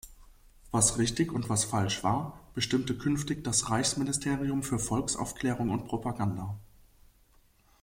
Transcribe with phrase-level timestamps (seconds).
[0.71, 6.57] Was richtig und was falsch war, bestimmte künftig das Reichsministerium für Volksaufklärung und Propaganda.